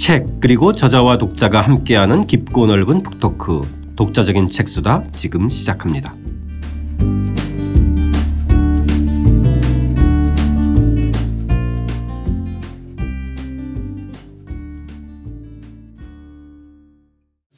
[0.00, 3.60] 책 그리고 저자와 독자가 함께하는 깊고 넓은 북토크
[3.96, 6.14] 독자적인 책수다 지금 시작합니다.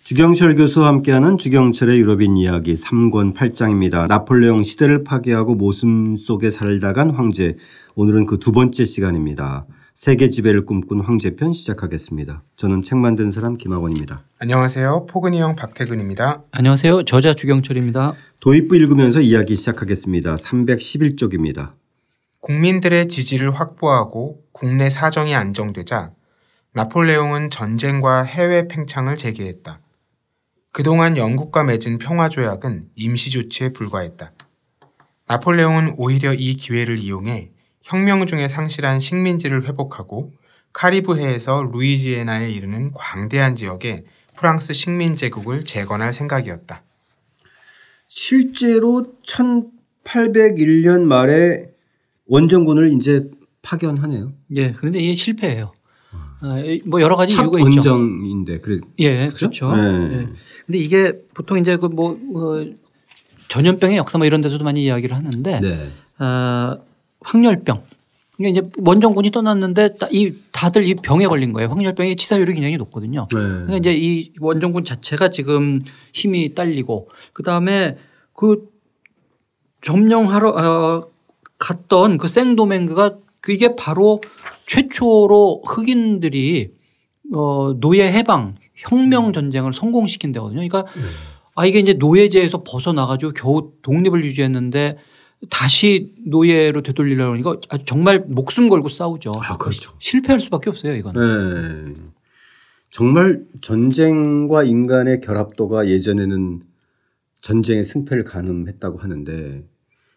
[0.03, 4.09] 주경철 교수와 함께하는 주경철의 유럽인 이야기 3권 8장입니다.
[4.09, 7.57] 나폴레옹 시대를 파괴하고 모순 속에 살다간 황제.
[7.95, 9.65] 오늘은 그 두 번째 시간입니다.
[9.95, 12.43] 세계 지배를 꿈꾼 황제편 시작하겠습니다.
[12.57, 14.25] 저는 책 만든 사람 김학원입니다.
[14.39, 15.07] 안녕하세요.
[15.07, 16.45] 포근이 형 박태근입니다.
[16.51, 17.05] 안녕하세요.
[17.05, 18.15] 저자 주경철입니다.
[18.41, 20.37] 도입부 읽으면서 이야기 시작하겠습니다.
[20.37, 21.75] 311쪽입니다.
[22.41, 26.13] 국민들의 지지를 확보하고 국내 사정이 안정되자
[26.73, 29.81] 나폴레옹은 전쟁과 해외 팽창을 재개했다.
[30.73, 34.33] 그동안 영국과 맺은 평화 조약은 임시 조치에 불과했다.
[35.29, 37.52] 나폴레옹은 오히려 이 기회를 이용해
[37.83, 40.33] 혁명 중에 상실한 식민지를 회복하고
[40.73, 44.05] 카리브해에서 루이지애나에 이르는 광대한 지역에
[44.37, 46.83] 프랑스 식민 제국을 재건할 생각이었다.
[48.09, 51.71] 실제로 1801년 말에
[52.27, 53.25] 원정군을 이제
[53.63, 54.33] 파견하네요.
[54.57, 55.73] 예, 그런데 이게 실패해요.
[56.43, 57.91] 어, 뭐 여러 가지 첫 이유가 있죠.
[57.93, 58.81] 원정인데 그래.
[58.99, 59.75] 예, 그렇죠.
[59.77, 59.83] 네.
[59.83, 60.27] 예.
[60.67, 62.73] 근데 이게 보통 이제 그뭐 어,
[63.49, 65.91] 전염병의 역사 뭐 이런 데서도 많이 이야기를 하는데 네.
[66.19, 66.77] 어,
[67.25, 67.83] 황열병.
[68.37, 71.69] 그러니까 이제 원정군이 떠났는데 다- 이 다들 이 병에 걸린 거예요.
[71.71, 73.29] 황열병의 치사율이 굉장히 높거든요.
[73.31, 73.37] 네.
[73.39, 75.81] 그러니까 이제 이 원정군 자체가 지금
[76.13, 77.97] 힘이 딸리고 그 다음에
[78.35, 78.69] 그
[79.83, 81.09] 점령하러 어,
[81.59, 84.21] 갔던 그 생도맹그가 그게 바로
[84.67, 86.71] 최초로 흑인들이
[87.35, 90.57] 어, 노예 해방 혁명 전쟁을 성공시킨 데거든요.
[90.67, 90.85] 그러니까
[91.55, 94.97] 아 이게 이제 노예제에서 벗어나가지고 겨우 독립을 유지했는데
[95.51, 99.33] 다시 노예로 되돌리려고 하니까 정말 목숨 걸고 싸우죠.
[99.43, 99.93] 아, 그렇죠.
[99.99, 101.95] 실패할 수밖에 없어요 이거는.
[101.95, 102.03] 네.
[102.91, 106.63] 정말 전쟁과 인간의 결합도가 예전에는
[107.41, 109.65] 전쟁의 승패를 가늠했다고 하는데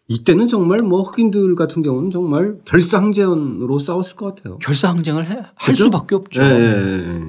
[0.08, 4.58] 이때는 정말 뭐 흑인들 같은 경우는 정말 결사항전으로 싸웠을 것 같아요.
[4.58, 5.84] 결사항쟁을 해- 할 그죠?
[5.84, 6.42] 수밖에 없죠.
[6.42, 7.20] 예, 예, 예.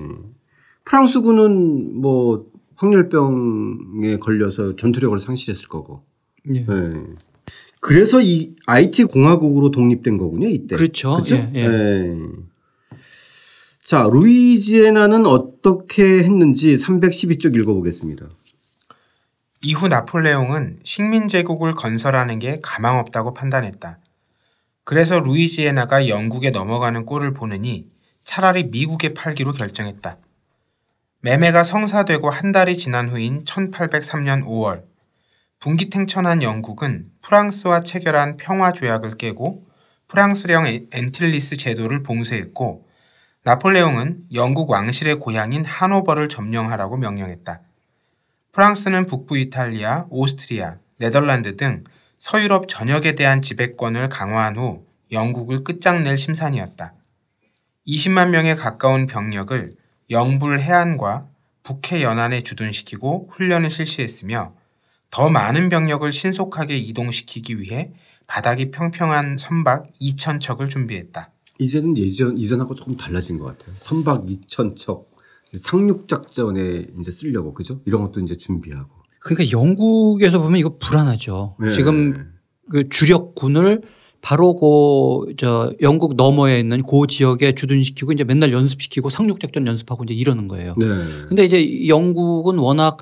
[0.85, 6.03] 프랑스군은 뭐 황열병에 걸려서 전투력을 상실했을 거고.
[6.53, 6.59] 예.
[6.59, 6.65] 예.
[7.79, 10.75] 그래서 이 IT 공화국으로 독립된 거군요 이때.
[10.75, 11.17] 그렇죠.
[11.17, 11.35] 그죠?
[11.35, 11.63] 예, 예.
[11.63, 12.17] 예.
[13.83, 18.27] 자 루이지애나는 어떻게 했는지 312쪽 읽어보겠습니다.
[19.63, 23.97] 이후 나폴레옹은 식민 제국을 건설하는 게 가망 없다고 판단했다.
[24.83, 27.87] 그래서 루이지애나가 영국에 넘어가는 꼴을 보느니
[28.23, 30.17] 차라리 미국에 팔기로 결정했다.
[31.21, 34.83] 매매가 성사되고 한 달이 지난 후인 1803년 5월
[35.59, 39.65] 분기탱천한 영국은 프랑스와 체결한 평화 조약을 깨고
[40.07, 42.87] 프랑스령 앤- 앤틸리스 제도를 봉쇄했고
[43.43, 47.61] 나폴레옹은 영국 왕실의 고향인 하노버를 점령하라고 명령했다.
[48.51, 51.83] 프랑스는 북부 이탈리아, 오스트리아, 네덜란드 등
[52.17, 56.93] 서유럽 전역에 대한 지배권을 강화한 후 영국을 끝장낼 심산이었다.
[57.87, 59.75] 20만 명에 가까운 병력을
[60.09, 61.27] 영불 해안과
[61.63, 64.53] 북해 연안에 주둔시키고 훈련을 실시했으며
[65.09, 67.91] 더 많은 병력을 신속하게 이동시키기 위해
[68.27, 71.31] 바닥이 평평한 선박 2,000척을 준비했다.
[71.59, 73.73] 이제는 예전 이전하고 조금 달라진 것 같아요.
[73.77, 75.05] 선박 2천척
[75.57, 77.81] 상륙 작전에 이제 쓰려고 그죠?
[77.85, 78.89] 이런 것도 이제 준비하고.
[79.19, 81.55] 그러니까 영국에서 보면 이거 불안하죠.
[81.59, 81.71] 네.
[81.71, 82.33] 지금
[82.69, 83.81] 그 주력군을
[84.21, 90.13] 바로 그저 영국 너머에 있는 그 지역에 주둔시키고 이제 맨날 연습시키고 상륙 작전 연습하고 이제
[90.13, 90.75] 이러는 거예요.
[90.77, 90.87] 네.
[91.27, 92.97] 근데 이제 영국은 워낙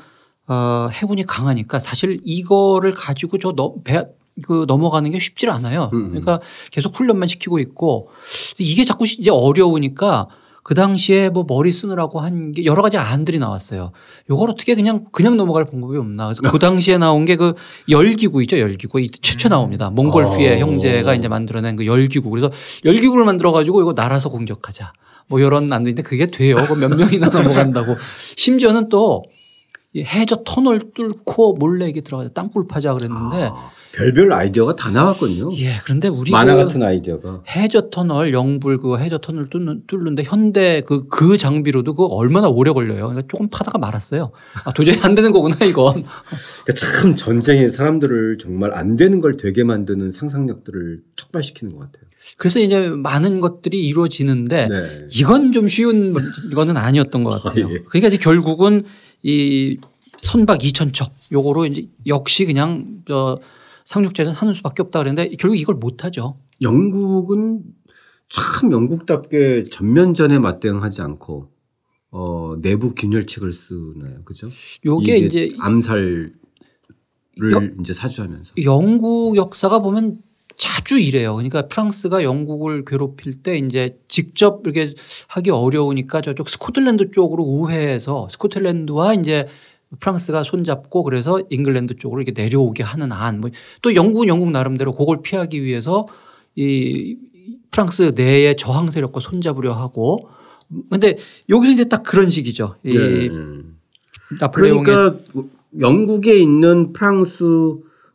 [0.47, 4.06] 어, 해군이 강하니까 사실 이거를 가지고 저 너, 배,
[4.44, 5.89] 그 넘어가는 게 쉽지 않아요.
[5.94, 6.09] 음.
[6.09, 6.39] 그러니까
[6.72, 8.09] 계속 훈련만 시키고 있고
[8.57, 10.28] 이게 자꾸 이제 어려우니까
[10.61, 13.91] 그 당시에 뭐 머리 쓰느라고 한 게 여러 가지 안들이 나왔어요.
[14.31, 16.25] 요걸 어떻게 그냥 그냥 넘어갈 방법이 없나.
[16.25, 17.53] 그래서 그 당시에 나온 게 그
[17.88, 18.59] 열기구 있죠.
[18.59, 19.90] 열기구 이 최초 나옵니다.
[19.91, 20.66] 몽골 휘의 어.
[20.66, 22.29] 형제가 이제 만들어낸 그 열기구.
[22.31, 22.52] 그래서
[22.84, 24.91] 열기구를 만들어 가지고 이거 날아서 공격하자.
[25.28, 26.55] 뭐 이런 안들인데 그게 돼요.
[26.67, 27.96] 그 몇 명이나 넘어간다고.
[28.35, 29.22] 심지어는 또이
[30.03, 35.51] 해저 터널 뚫고 몰래 이게 들어가서 땅굴 파자 그랬는데 아, 별별 아이디어가 다 나왔거든요.
[35.57, 37.43] 예 그런데 우리 만화 그 같은 아이디어가.
[37.49, 43.07] 해저 터널 영불 그 해저 터널 뚫는 뚫는데 현대 그그 장비로도 그 얼마나 오래 걸려요.
[43.07, 44.31] 그러니까 조금 파다가 말았어요.
[44.65, 46.03] 아 도저히 안 되는 거구나 이건.
[46.65, 52.03] 그러니까 참 전쟁이 사람들을 정말 안 되는 걸 되게 만드는 상상력들을 촉발시키는 것 같아요.
[52.37, 55.07] 그래서 이제 많은 것들이 이루어지는데 네.
[55.13, 56.13] 이건 좀 쉬운
[56.53, 57.67] 거는 아니었던 것 같아요.
[57.67, 57.79] 아, 예.
[57.87, 58.83] 그러니까 이제 결국은
[59.29, 59.75] 이
[60.19, 63.39] 선박 2천 척 요거로 이제 역시 그냥 저
[63.83, 66.37] 상륙작전 하는 수밖에 없다 그랬는데 결국 이걸 못 하죠.
[66.61, 67.63] 영국은
[68.29, 71.49] 참 영국답게 전면전에 맞대응하지 않고
[72.11, 74.49] 어, 내부 균열책을 쓰나요, 그죠?
[74.85, 76.33] 요게 이게 이제 암살을
[77.51, 78.53] 여- 이제 사주하면서.
[78.63, 80.19] 영국 역사가 보면
[80.57, 81.35] 자주 이래요.
[81.35, 84.93] 그러니까 프랑스가 영국을 괴롭힐 때 이제 직접 이렇게
[85.28, 89.47] 하기 어려우니까 저쪽 스코틀랜드 쪽으로 우회해서 스코틀랜드와 이제
[89.99, 93.41] 프랑스가 손잡고 그래서 잉글랜드 쪽으로 이렇게 내려오게 하는 안.
[93.41, 96.07] 뭐또 영국은 영국 나름대로 그걸 피하기 위해서
[96.55, 97.17] 이
[97.72, 100.29] 프랑스 내의 저항 세력과 손잡으려 하고
[100.90, 101.17] 근데
[101.49, 102.75] 여기서 이제 딱 그런 식이죠.
[102.84, 103.29] 이 네.
[104.40, 105.19] 나폴레옹의 그러니까
[105.79, 107.43] 영국에 있는 프랑스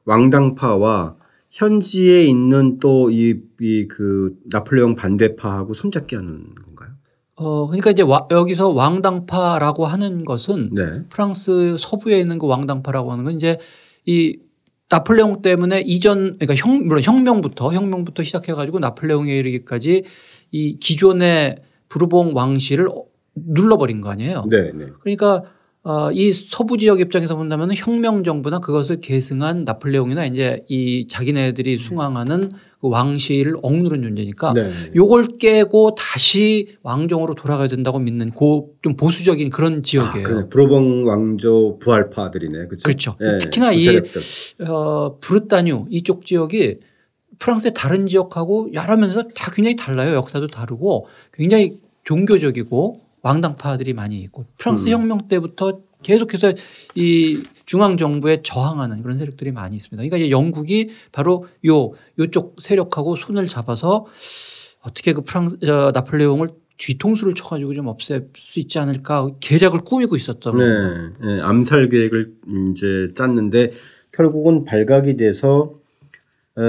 [0.04, 1.19] 왕당파와
[1.50, 6.90] 현지에 있는 또 이 이 그 나폴레옹 반대파하고 손잡기 하는 건가요?
[7.36, 11.02] 어 그러니까 이제 와- 여기서 왕당파라고 하는 것은 네.
[11.08, 13.58] 프랑스 서부에 있는 그 왕당파라고 하는 건 이제
[14.06, 14.38] 이
[14.88, 20.04] 나폴레옹 때문에 이전 그러니까 혁 물론 혁명부터 혁명부터 시작해 가지고 나폴레옹에 이르기까지
[20.52, 21.56] 이 기존의
[21.88, 23.04] 부르봉 왕실을 어-
[23.34, 24.44] 눌러버린 거 아니에요.
[24.50, 24.86] 네, 네.
[25.00, 25.42] 그러니까
[25.82, 32.52] 어, 이 서부 지역 입장에서 본다면 혁명 정부나 그것을 계승한 나폴레옹이나 이제 이 자기네들이 숭앙하는
[32.80, 34.70] 그 왕실을 억누른 존재니까 네.
[34.94, 40.26] 요걸 깨고 다시 왕정으로 돌아가야 된다고 믿는 고좀 보수적인 그런 아, 지역이에요.
[40.26, 42.66] 그 브로봉 왕조 부활파들이네.
[42.66, 43.16] 그렇죠?
[43.16, 43.38] 그렇죠.
[43.40, 44.68] 특히나 이 세력들.
[44.68, 46.76] 어, 브르타뉴 이쪽 지역이
[47.38, 50.14] 프랑스의 다른 지역하고 여러 면에서 다 굉장히 달라요.
[50.14, 51.72] 역사도 다르고 굉장히
[52.04, 54.92] 종교적이고 왕당파들이 많이 있고 프랑스 음.
[54.92, 56.54] 혁명 때부터 계속해서
[56.94, 59.96] 이 중앙 정부에 저항하는 그런 세력들이 많이 있습니다.
[59.96, 64.06] 그러니까 이제 영국이 바로 요 요쪽 세력하고 손을 잡아서
[64.82, 70.56] 어떻게 그 프랑스 어, 나폴레옹을 뒤통수를 쳐가지고 좀 없앨 수 있지 않을까 계략을 꾸미고 있었던.
[70.56, 72.32] 네, 네, 암살 계획을
[72.72, 73.72] 이제 짰는데
[74.12, 75.74] 결국은 발각이 돼서
[76.58, 76.62] 에,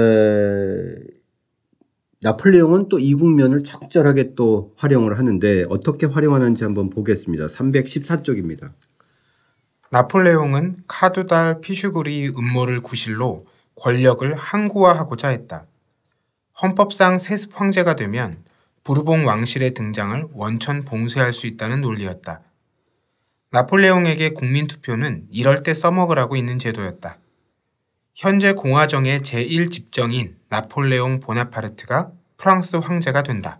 [2.22, 7.46] 나폴레옹은 또 이 국면을 적절하게 또 활용을 하는데 어떻게 활용하는지 한번 보겠습니다.
[7.46, 8.72] 314쪽입니다.
[9.90, 15.66] 나폴레옹은 카두달 피슈구리 음모를 구실로 권력을 항구화하고자 했다.
[16.62, 18.38] 헌법상 세습 황제가 되면
[18.84, 22.40] 부르봉 왕실의 등장을 원천 봉쇄할 수 있다는 논리였다.
[23.50, 27.18] 나폴레옹에게 국민투표는 이럴 때 써먹으라고 있는 제도였다.
[28.14, 33.58] 현재 공화정의 제1집정인 나폴레옹 보나파르트가 프랑스 황제가 된다.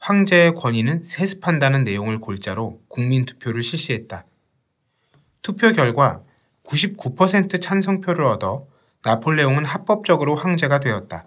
[0.00, 4.24] 황제의 권위는 세습한다는 내용을 골자로 국민투표를 실시했다.
[5.40, 6.20] 투표 결과
[6.64, 8.66] 99% 찬성표를 얻어
[9.04, 11.26] 나폴레옹은 합법적으로 황제가 되었다.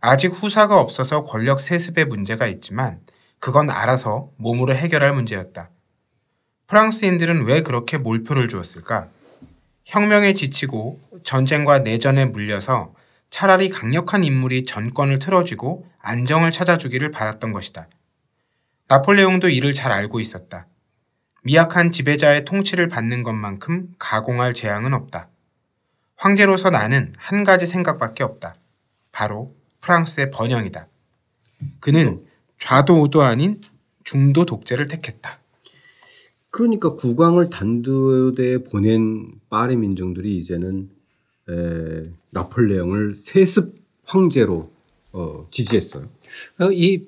[0.00, 3.00] 아직 후사가 없어서 권력 세습에 문제가 있지만
[3.38, 5.70] 그건 알아서 몸으로 해결할 문제였다.
[6.66, 9.08] 프랑스인들은 왜 그렇게 몰표를 주었을까?
[9.86, 12.99] 혁명에 지치고 전쟁과 내전에 물려서
[13.30, 17.88] 차라리 강력한 인물이 정권을 틀어주고 안정을 찾아주기를 바랐던 것이다.
[18.88, 20.66] 나폴레옹도 이를 잘 알고 있었다.
[21.42, 25.30] 미약한 지배자의 통치를 받는 것만큼 가공할 재앙은 없다.
[26.16, 28.56] 황제로서 나는 한 가지 생각밖에 없다.
[29.12, 30.86] 바로 프랑스의 번영이다.
[31.78, 32.26] 그는
[32.58, 33.60] 좌도 우도 아닌
[34.04, 35.38] 중도 독재를 택했다.
[36.50, 40.90] 그러니까 국왕을 단두대에 보낸 파리 민중들이 이제는
[41.50, 44.62] 에, 나폴레옹을 세습 황제로
[45.12, 46.08] 어, 지지했어요.
[46.60, 47.06] 어, 이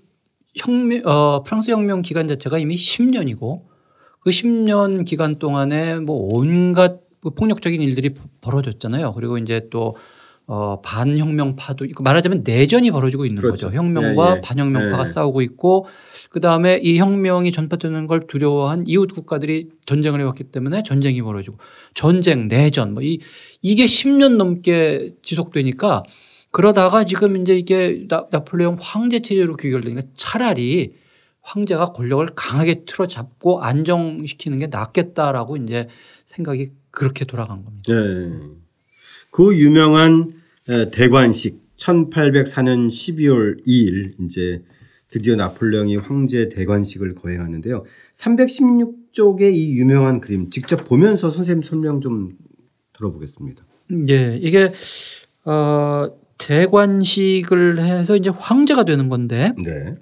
[0.56, 3.62] 혁명, 어, 프랑스 혁명 기간 자체가 이미 10년이고
[4.20, 9.12] 그 10년 기간 동안에 뭐 온갖 그 폭력적인 일들이 벌어졌잖아요.
[9.14, 9.96] 그리고 이제 또
[10.46, 13.66] 어, 반혁명파도 있고 말하자면 내전이 벌어지고 있는 그렇죠.
[13.66, 13.76] 거죠.
[13.76, 14.40] 혁명과 예, 예.
[14.40, 15.06] 반혁명파가 예.
[15.06, 15.86] 싸우고 있고
[16.30, 21.58] 그 다음에 이 혁명이 전파되는 걸 두려워한 이웃 국가들이 전쟁을 해왔기 때문에 전쟁이 벌어지고
[21.94, 23.18] 전쟁, 내전 뭐 이
[23.62, 26.02] 이게 10년 넘게 지속되니까
[26.50, 30.92] 그러다가 지금 이제 이게 나, 나폴레옹 황제 체제로 귀결되니까 차라리
[31.40, 35.88] 황제가 권력을 강하게 틀어잡고 안정시키는 게 낫겠다라고 이제
[36.26, 37.92] 생각이 그렇게 돌아간 겁니다.
[37.92, 38.61] 네.
[39.32, 40.30] 그 유명한
[40.68, 44.62] 에, 대관식 1804년 12월 2일 이제
[45.10, 47.84] 드디어 나폴레옹이 황제 대관식을 거행하는데요.
[48.14, 52.32] 316쪽의 이 유명한 그림 직접 보면서 선생님 설명 좀
[52.92, 53.64] 들어보겠습니다.
[54.08, 54.72] 예, 이게
[55.44, 56.08] 어
[56.38, 59.94] 대관식을 해서 이제 황제가 되는 건데 네.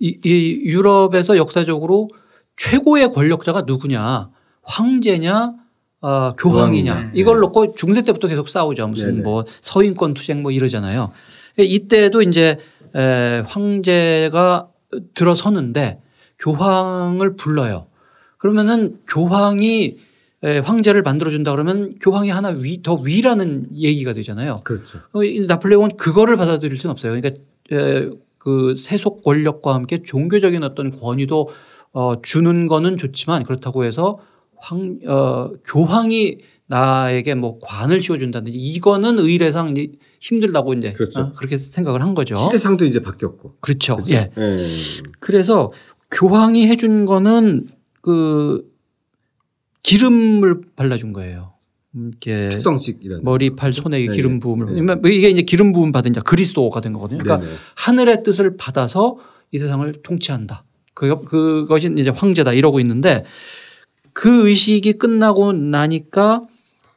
[0.00, 2.08] 이, 이 유럽에서 역사적으로
[2.56, 4.30] 최고의 권력자가 누구냐
[4.62, 5.54] 황제냐
[6.00, 7.12] 어, 교황이냐 교황이냐.
[7.14, 9.22] 이걸 놓고 중세 때부터 계속 싸우죠 무슨 네네.
[9.22, 11.12] 뭐 서인권 투쟁 뭐 이러잖아요
[11.58, 12.58] 이때도 이제
[12.94, 14.68] 에, 황제가
[15.14, 16.00] 들어서는데
[16.38, 17.86] 교황을 불러요
[18.38, 19.96] 그러면은 교황이
[20.44, 24.56] 에, 황제를 만들어준다 그러면 교황이 하나 위, 더 위라는 얘기가 되잖아요.
[24.64, 24.98] 그렇죠.
[25.12, 27.20] 어, 이 나폴레옹은 그거를 받아들일 수는 없어요.
[27.20, 31.48] 그러니까 에, 그 세속 권력과 함께 종교적인 어떤 권위도
[31.92, 34.18] 어, 주는 거는 좋지만 그렇다고 해서
[34.60, 39.74] 황, 어, 교황이 나에게 뭐 관을 씌워준다든지 이거는 의례상
[40.20, 41.20] 힘들다고 이제 그렇죠.
[41.20, 42.36] 어, 그렇게 생각을 한 거죠.
[42.36, 43.56] 시대상도 이제 바뀌었고.
[43.60, 43.96] 그렇죠.
[43.96, 44.14] 그렇죠?
[44.14, 44.30] 예.
[44.36, 44.66] 예.
[45.18, 45.72] 그래서
[46.10, 47.66] 교황이 해준 거는
[48.02, 48.70] 그
[49.82, 51.54] 기름을 발라준 거예요.
[51.94, 53.24] 음, 이렇게 축성식이라는.
[53.24, 54.40] 머리, 팔, 손에 네, 기름 네.
[54.40, 55.14] 부음을 네.
[55.14, 57.22] 이게 이제 기름 부음 받은 자 그리스도가 된 거거든요.
[57.22, 57.58] 그러니까 네네.
[57.76, 59.16] 하늘의 뜻을 받아서
[59.52, 60.64] 이 세상을 통치한다.
[60.92, 63.24] 그 그것이 이제 황제다 이러고 있는데
[64.18, 66.42] 그 의식이 끝나고 나니까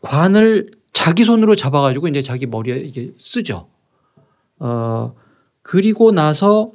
[0.02, 3.68] 관을 자기 손으로 잡아가지고 이제 자기 머리에 이게 쓰죠.
[4.58, 5.14] 어
[5.62, 6.72] 그리고 나서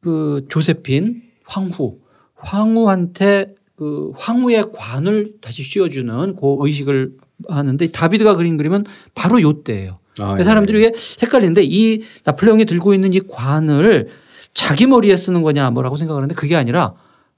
[0.00, 1.98] 그 조세핀 황후
[2.34, 7.12] 황후한테 그 황후의 관을 다시 씌워주는 그 의식을
[7.48, 10.00] 하는데 다비드가 그린 그림은 바로 요 때예요.
[10.18, 14.08] 아, 그래서 사람들이 이게 헷갈리는데 이 나폴레옹이 들고 있는 이 관을
[14.52, 16.94] 자기 머리에 쓰는 거냐 뭐라고 생각을 하는데 그게 아니라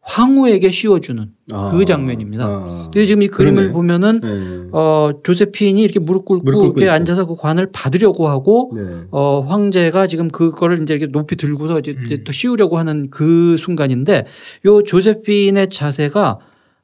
[0.08, 1.70] 황후에게 씌워주는 아.
[1.70, 2.44] 그 장면입니다.
[2.46, 2.90] 아.
[2.90, 3.72] 그래서 지금 이 그림을 그러네.
[3.72, 4.68] 보면은 네.
[4.72, 6.92] 어 조세핀이 이렇게 무릎 꿇고, 무릎 꿇고 이렇게 있고.
[6.92, 8.82] 앉아서 그 관을 받으려고 하고 네.
[9.10, 12.24] 어 황제가 지금 그거를 이제 이렇게 높이 들고서 이제 음.
[12.24, 14.24] 또 씌우려고 하는 그 순간인데
[14.64, 16.38] 요 조세핀의 자세가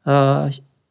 [0.04, 0.50] 아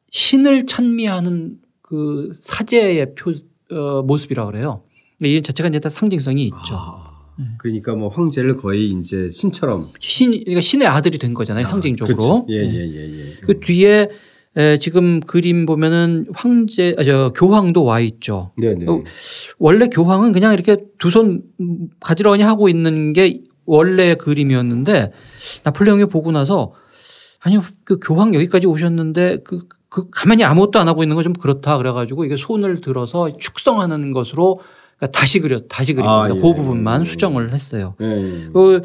[0.10, 3.32] 신을 찬미하는 그 사제의 표
[3.76, 4.82] 어, 모습이라 그래요.
[5.22, 6.74] 이 자체가 이제 다 상징성이 있죠.
[6.76, 7.03] 아.
[7.58, 11.66] 그러니까 뭐 황제를 거의 이제 신처럼 신 그러니까 신의 아들이 된 거잖아요.
[11.66, 12.16] 상징적으로.
[12.16, 12.46] 그렇죠.
[12.50, 12.74] 예, 네.
[12.74, 13.34] 예, 예, 예.
[13.42, 14.10] 그 뒤에
[14.56, 18.52] 에, 지금 그림 보면은 황제 아, 저 교황도 와 있죠.
[18.58, 18.86] 네, 네.
[18.88, 19.04] 어,
[19.58, 21.42] 원래 교황은 그냥 이렇게 두 손
[22.00, 25.12] 가지런히 하고 있는 게 원래 그림이었는데
[25.64, 26.74] 나폴레옹이 보고 나서
[27.40, 31.78] 아니 그 교황 여기까지 오셨는데 그, 그 가만히 아무것도 안 하고 있는 건 좀 그렇다
[31.78, 34.60] 그래가지고 이게 손을 들어서 축성하는 것으로
[34.98, 36.28] 그러니까 다시 그려 다시 그린 아.
[36.30, 36.34] 예.
[36.34, 37.96] 그 부분만 수정을 했어요.
[38.02, 38.48] 예.
[38.54, 38.82] 그,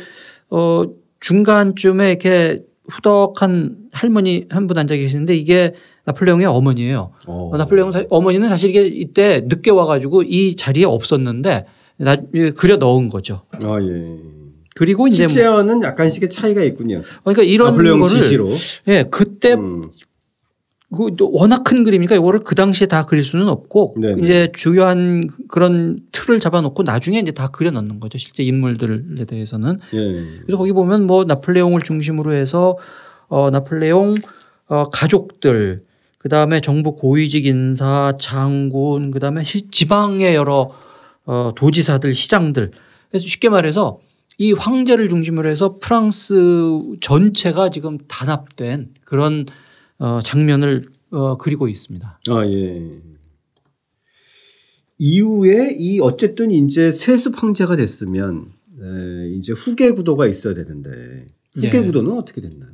[0.50, 0.84] 어,
[1.20, 5.74] 중간쯤에 이렇게 후덕한 할머니 한 분 앉아 계시는데 이게
[6.06, 7.12] 나폴레옹의 어머니예요.
[7.26, 7.50] 어.
[7.52, 11.66] 어, 나폴레옹 사- 어머니는 사실 이게 이때 늦게 와가지고 이 자리에 없었는데
[11.98, 13.42] 나, 예, 그려 넣은 거죠.
[13.62, 14.16] 아, 예.
[14.76, 17.02] 그리고 이제 뭐, 실제와는 약간씩의 차이가 있군요.
[17.24, 18.52] 그러니까 이런 거를 지시로.
[18.86, 19.90] 예 그때 음.
[20.94, 24.22] 그 워낙 큰 그림이니까 이거를 그 당시에 다 그릴 수는 없고 네네.
[24.24, 28.16] 이제 주요한 그런 틀을 잡아놓고 나중에 이제 다 그려 넣는 거죠.
[28.16, 29.98] 실제 인물들에 대해서는 예.
[30.46, 32.78] 그래서 거기 보면 뭐 나폴레옹을 중심으로 해서
[33.28, 34.14] 어 나폴레옹
[34.68, 35.82] 어 가족들
[36.16, 40.70] 그 다음에 정부 고위직 인사 장군 그 다음에 시- 지방의 여러
[41.26, 42.70] 어 도지사들 시장들
[43.10, 43.98] 그래서 쉽게 말해서
[44.38, 46.34] 이 황제를 중심으로 해서 프랑스
[47.02, 49.44] 전체가 지금 단합된 그런
[49.98, 52.20] 어 장면을 어 그리고 있습니다.
[52.28, 53.00] 아, 예.
[54.98, 61.26] 이후에 이 어쨌든 이제 세습 황제가 됐으면 에, 이제 후계 구도가 있어야 되는데
[61.56, 61.82] 후계 예.
[61.82, 62.70] 구도는 어떻게 됐나요?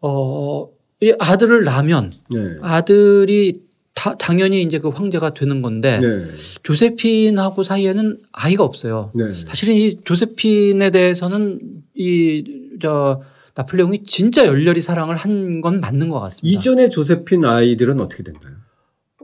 [0.00, 0.68] 어,
[1.00, 2.56] 이 아들을 낳으면 네.
[2.60, 3.62] 아들이
[3.94, 6.24] 다, 당연히 이제 그 황제가 되는 건데 네.
[6.62, 9.10] 조세핀하고 사이에는 아이가 없어요.
[9.14, 9.32] 네.
[9.32, 11.58] 사실은 이 조세핀에 대해서는
[11.94, 13.22] 이저
[13.56, 16.58] 나폴레옹이 진짜 열렬히 사랑을 한 건 맞는 것 같습니다.
[16.58, 18.54] 이전에 조세핀 아이들은 어떻게 됐나요?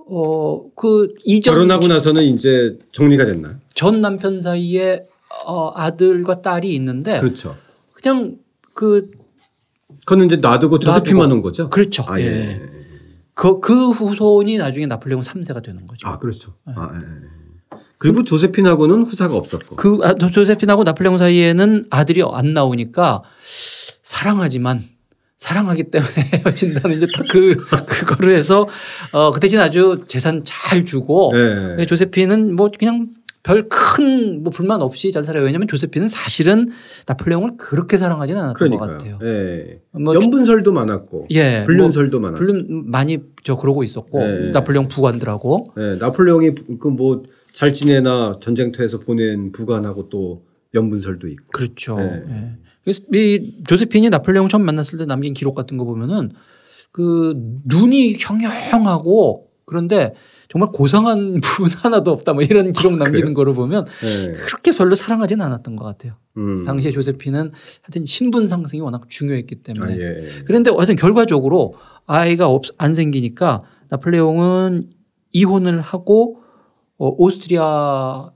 [0.09, 3.57] 어 그 이전 결혼하고 나서는 이제 정리가 됐나요?
[3.75, 5.03] 전 남편 사이에
[5.47, 7.57] 어 아들과 딸이 있는데 그렇죠.
[7.93, 8.37] 그냥
[8.75, 9.11] 그
[10.01, 11.69] 그거는 이제 놔두고 조세핀만 온 거죠?
[11.71, 12.05] 그렇죠.
[12.09, 12.25] 아, 예.
[12.25, 12.63] 예.
[13.35, 16.09] 그, 그 후손이 나중에 나폴레옹 3세가 되는 거죠.
[16.09, 16.55] 아, 그렇죠.
[16.67, 17.79] 아, 예, 예.
[17.99, 19.77] 그리고 조세핀하고는 후사가 없었고.
[19.77, 23.23] 그 아, 조세핀하고 나폴레옹 사이에는 아들이 안 나오니까
[24.17, 24.83] 사랑하지만
[25.37, 26.13] 사랑하기 때문에
[26.45, 28.69] 헤어진다는 이제 딱그 그거를 해서
[29.13, 31.87] 어그 대신 아주 재산 잘 주고 네.
[31.87, 33.09] 조세핀은 뭐 그냥
[33.43, 35.45] 별 큰 뭐 불만 없이 잘 살아요.
[35.45, 36.69] 왜냐하면 조세핀은 사실은
[37.07, 39.19] 나폴레옹을 그렇게 사랑하지는 않았던 것 그러니까요.
[39.19, 39.29] 같아요.
[39.29, 39.81] 예.
[39.93, 41.27] 뭐 연분설도 많았고.
[41.31, 42.39] 예, 불륜설도 많았고.
[42.39, 44.51] 불륜 많이 저 그러고 있었고 네.
[44.53, 51.45] 나폴레옹 부관들하고 예, 나폴레옹이 그 뭐 잘 지내나 전쟁터에서 보낸 부관하고 또 연분설도 있고.
[51.53, 51.97] 그렇죠.
[51.99, 52.55] 네.
[52.89, 52.93] 예.
[53.19, 56.33] 이 조세핀이 나폴레옹 처음 만났을 때 남긴 기록 같은 거 보면은
[56.91, 57.35] 그
[57.65, 60.15] 눈이 형형하고 그런데
[60.49, 64.33] 정말 고상한 부분 하나도 없다 뭐 이런 기록 남기는 거를 보면 예.
[64.33, 66.15] 그렇게 별로 사랑하지는 않았던 것 같아요.
[66.37, 66.65] 음.
[66.65, 69.97] 당시에 조세핀은 하여튼 신분 상승이 워낙 중요했기 아, 때문에.
[69.97, 70.29] 예.
[70.45, 71.75] 그런데 하여튼 결과적으로
[72.07, 74.91] 아이가 없, 안 생기니까 나폴레옹은
[75.33, 76.43] 이혼을 하고
[76.99, 78.31] 어, 오스트리아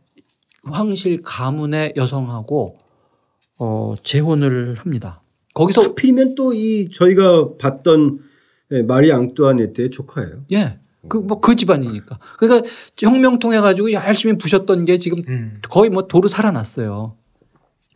[0.64, 2.78] 황실 가문의 여성하고
[3.58, 5.22] 어, 재혼을 합니다.
[5.54, 8.18] 거기서 하필이면 또 이 저희가 봤던
[8.72, 10.44] 예, 마리 앙뚜아네트의 조카예요.
[10.52, 10.78] 예.
[11.08, 12.18] 그뭐 그 집안이니까.
[12.38, 15.60] 그러니까 혁명 통해 가지고 열심히 부셨던 게 지금 음.
[15.70, 17.16] 거의 뭐 도로 살아났어요.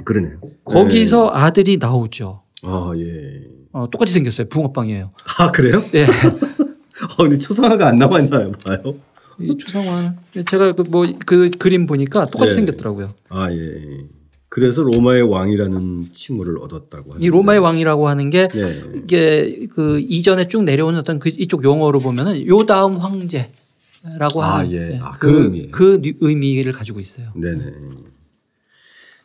[0.05, 0.38] 그러네요.
[0.64, 2.43] 거기서 아들이 나오죠.
[2.62, 3.43] 아 예.
[3.73, 4.49] 어, 똑같이 생겼어요.
[4.49, 5.11] 붕어빵이에요.
[5.40, 5.81] 아 그래요?
[5.93, 6.05] 네.
[6.05, 8.95] 어, 근데 초상화가 안 남았나요, 봐요?
[9.40, 10.14] 이 초상화
[10.47, 12.57] 제가 그 뭐 그 그림 보니까 똑같이 네.
[12.57, 13.12] 생겼더라고요.
[13.29, 14.07] 아 예.
[14.50, 17.23] 그래서 로마의 왕이라는 칭호를 얻었다고 하는.
[17.23, 18.83] 이 로마의 왕이라고 하는 게 네.
[18.97, 24.73] 이게 그 이전에 쭉 내려오는 어떤 그 이쪽 용어로 보면은 요 다음 황제라고 아, 하는
[24.73, 24.95] 예.
[24.95, 26.00] 예, 아, 그, 그.
[26.00, 27.28] 그 의미를 가지고 있어요.
[27.37, 27.64] 네네.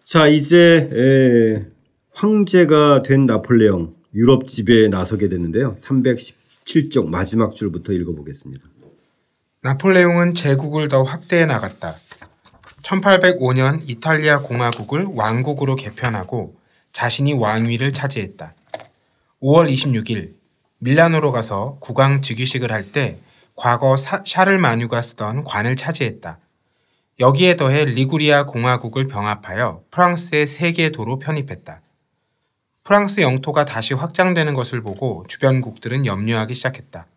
[0.03, 1.65] 자 이제 에,
[2.13, 5.75] 황제가 된 나폴레옹 유럽 지배에 나서게 됐는데요.
[5.81, 8.63] 317쪽 마지막 줄부터 읽어보겠습니다.
[9.63, 11.91] 나폴레옹은 제국을 더 확대해 나갔다.
[12.85, 16.55] 1805년 이탈리아 공화국을 왕국으로 개편하고
[16.91, 18.53] 자신이 왕위를 차지했다.
[19.41, 20.33] 5월 26일
[20.79, 23.17] 밀라노로 가서 국왕 즉위식을 할 때
[23.55, 26.39] 과거 사- 샤를마뉴가 쓰던 관을 차지했다.
[27.19, 31.81] 여기에 더해 리구리아 공화국을 병합하여 프랑스의 세 개 도로 편입했다.
[32.83, 37.07] 프랑스 영토가 다시 확장되는 것을 보고 주변국들은 염려하기 시작했다.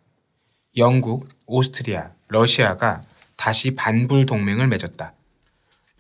[0.78, 3.02] 영국, 오스트리아, 러시아가
[3.37, 5.12] 다시 반불 동맹을 맺었다.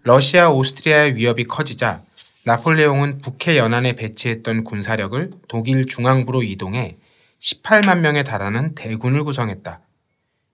[0.08, 2.00] 러시아, 오스트리아의 위협이 커지자
[2.44, 6.96] 나폴레옹은 북해 연안에 배치했던 군사력을 독일 중앙부로 이동해
[7.40, 9.82] 18만 명에 달하는 대군을 구성했다.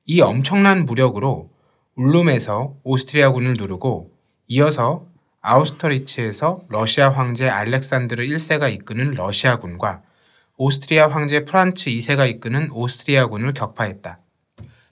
[0.06, 1.50] 이 엄청난 무력으로
[1.94, 4.10] 울룸에서 오스트리아군을 누르고
[4.48, 5.06] 이어서
[5.40, 10.02] 아우스터리츠에서 러시아 황제 알렉산드르 1세가 이끄는 러시아군과
[10.56, 14.18] 오스트리아 황제 프란츠 2세가 이끄는 오스트리아군을 격파했다.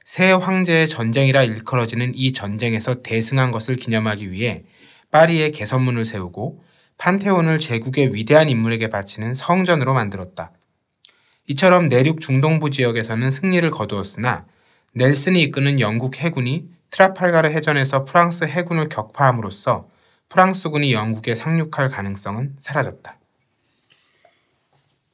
[0.05, 4.65] 새 황제의 전쟁이라 일컬어지는 이 전쟁에서 대승한 것을 기념하기 위해
[5.11, 6.63] 파리에 개선문을 세우고
[6.99, 10.53] 판테온을 제국의 위대한 인물에게 바치는 성전으로 만들었다.
[11.49, 14.47] 이처럼 내륙 중동부 지역에서는 승리를 거두었으나
[14.95, 19.89] 넬슨이 이끄는 영국 해군이 트라팔가르 해전에서 프랑스 해군을 격파함으로써
[20.29, 23.19] 프랑스군이 영국에 상륙할 가능성은 사라졌다.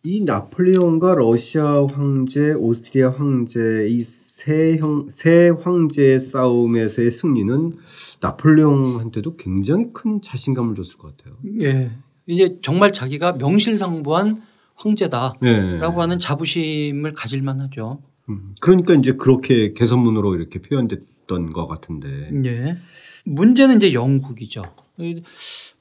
[0.05, 4.01] 이 나폴레옹과 러시아 황제, 오스트리아 황제 이
[4.39, 7.77] 세 황제의 싸움에서의 승리는
[8.21, 11.35] 나폴레옹한테도 굉장히 큰 자신감을 줬을 것 같아요.
[11.61, 11.91] 예.
[12.27, 14.41] 이제 정말 자기가 명실상부한
[14.77, 15.79] 황제다라고 네.
[15.81, 18.01] 하는 자부심을 가질 만하죠.
[18.29, 22.31] 음, 그러니까 이제 그렇게 개선문으로 이렇게 표현됐던 것 같은데.
[22.45, 22.77] 예.
[23.25, 24.63] 문제는 이제 영국이죠.
[24.99, 25.21] 이-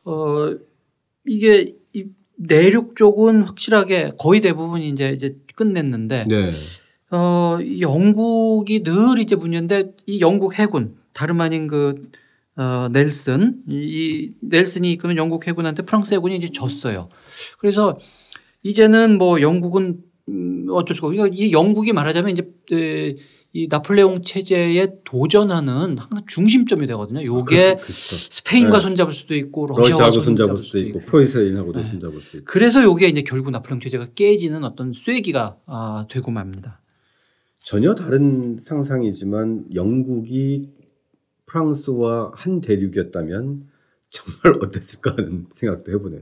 [0.04, 0.50] 어
[1.28, 2.06] 이게 이
[2.38, 6.54] 내륙 쪽은 확실하게 거의 대부분 이제 이제 끝냈는데 네.
[7.12, 12.10] 어, 이 영국이 늘 이제 문제인데 이 영국 해군 다름 아닌 그
[12.58, 17.10] 어, 넬슨 이, 이 넬슨이 이끄는 영국 해군한테 프랑스 해군이 이제 졌어요.
[17.60, 18.00] 그래서
[18.63, 23.15] 이제는 뭐 영국은 음, 어쩔 수가 없고 그러니까 이 영국이 말하자면 이제 에,
[23.54, 27.24] 이 나폴레옹 체제에 도전하는 항상 중심점이 되거든요.
[27.24, 28.15] 요게 그렇죠, 그렇죠.
[28.30, 28.84] 스페인과 네.
[28.84, 31.86] 손잡을 수도 있고 러시아와 러시아하고 손잡을 수도 있고 프로이센하고도 네.
[31.86, 32.46] 손잡을 수도 있고.
[32.46, 36.82] 그래서 요게 이제 결국 나폴레옹 체제가 깨지는 어떤 쐐기가 아, 되고 맙니다.
[37.67, 40.62] 전혀 다른 상상이지만 영국이
[41.47, 43.67] 프랑스와 한 대륙이었다면
[44.10, 46.21] 정말 어땠을까 하는 생각도 해보네요.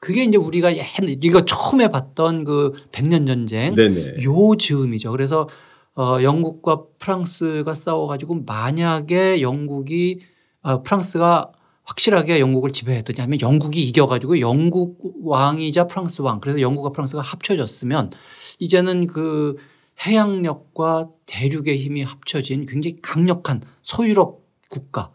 [0.00, 0.86] 그게 이제 우리가 옛
[1.22, 4.24] 이거 처음에 봤던 그 백년 전쟁 네네.
[4.24, 5.10] 요 즈음이죠.
[5.10, 5.46] 그래서
[5.94, 10.20] 어 영국과 프랑스가 싸워가지고 만약에 영국이
[10.62, 17.20] 아 프랑스가 확실하게 영국을 지배했더니 아니면 영국이 이겨가지고 영국 왕이자 프랑스 왕 그래서 영국과 프랑스가
[17.20, 18.12] 합쳐졌으면
[18.58, 19.56] 이제는 그
[20.06, 25.12] 해양력과 대륙의 힘이 합쳐진 굉장히 강력한 소유럽 국가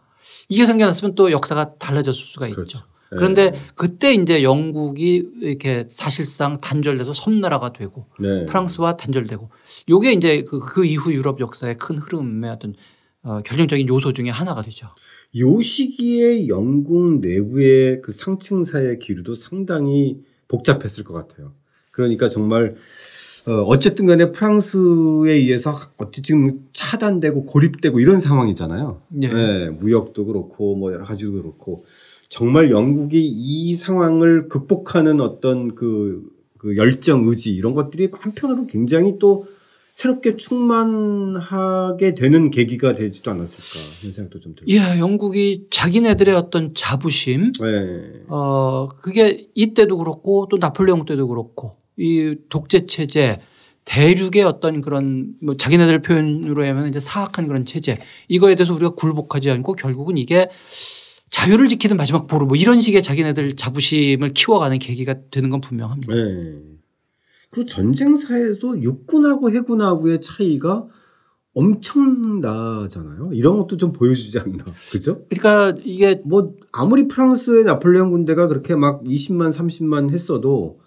[0.48, 2.56] 이게 생겨났으면 또 역사가 달라졌을 수가 있죠.
[2.56, 2.78] 그렇죠.
[3.10, 8.44] 그런데 그때 이제 영국이 이렇게 사실상 단절돼서 섬나라가 되고 네.
[8.44, 9.50] 프랑스와 단절되고
[9.88, 12.74] 요게 이제 그, 그 이후 유럽 역사의 큰 흐름의 어떤
[13.22, 14.88] 어, 결정적인 요소 중에 하나가 되죠.
[15.36, 21.54] 요 시기에 영국 내부의 그 상층 사의 기류도 상당히 복잡했을 것 같아요.
[21.90, 22.76] 그러니까 정말
[23.48, 29.00] 어, 어쨌든 간에 프랑스에 의해서 어찌 지금 차단되고 고립되고 이런 상황이잖아요.
[29.08, 29.28] 네.
[29.28, 31.86] 네, 무역도 그렇고 뭐 여러 가지도 그렇고
[32.28, 36.22] 정말 영국이 이 상황을 극복하는 어떤 그,
[36.58, 39.46] 그 열정, 의지 이런 것들이 한편으로 굉장히 또
[39.92, 44.70] 새롭게 충만하게 되는 계기가 되지도 않았을까 하는 생각도 좀 들고.
[44.70, 48.24] 예, 영국이 자기네들의 어떤 자부심, 네.
[48.28, 53.38] 어, 그게 이때도 그렇고 또 나폴레옹 때도 그렇고 이 독재 체제,
[53.84, 59.50] 대륙의 어떤 그런 뭐 자기네들 표현으로 하면 이제 사악한 그런 체제 이거에 대해서 우리가 굴복하지
[59.50, 60.48] 않고 결국은 이게
[61.30, 66.14] 자유를 지키는 마지막 보루 뭐 이런 식의 자기네들 자부심을 키워가는 계기가 되는 건 분명합니다.
[66.14, 66.58] 네.
[67.50, 70.86] 그리고 전쟁사에서 육군하고 해군하고의 차이가
[71.54, 73.30] 엄청나잖아요.
[73.32, 74.64] 이런 것도 좀 보여주지 않나.
[74.92, 75.24] 그죠?
[75.28, 80.80] 그러니까 이게 뭐 아무리 프랑스의 나폴레옹 군대가 그렇게 막 20만 30만 했어도